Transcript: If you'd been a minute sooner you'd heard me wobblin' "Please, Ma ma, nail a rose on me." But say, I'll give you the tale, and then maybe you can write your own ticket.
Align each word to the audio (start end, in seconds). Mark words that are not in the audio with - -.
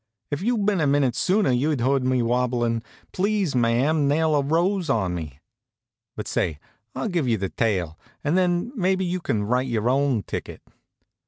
If 0.31 0.41
you'd 0.41 0.65
been 0.65 0.81
a 0.81 0.87
minute 0.87 1.15
sooner 1.15 1.51
you'd 1.51 1.81
heard 1.81 2.03
me 2.03 2.23
wobblin' 2.23 2.81
"Please, 3.11 3.53
Ma 3.53 3.69
ma, 3.93 3.93
nail 3.93 4.33
a 4.35 4.41
rose 4.43 4.89
on 4.89 5.13
me." 5.13 5.39
But 6.15 6.27
say, 6.27 6.57
I'll 6.95 7.07
give 7.07 7.27
you 7.27 7.37
the 7.37 7.49
tale, 7.49 7.99
and 8.23 8.35
then 8.35 8.71
maybe 8.75 9.05
you 9.05 9.21
can 9.21 9.43
write 9.43 9.67
your 9.67 9.91
own 9.91 10.23
ticket. 10.23 10.63